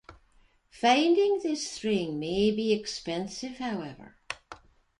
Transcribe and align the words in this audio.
Finding 0.71 1.41
this 1.43 1.69
string 1.73 2.19
may 2.19 2.49
be 2.49 2.73
expensive, 2.73 3.57
however. 3.59 4.15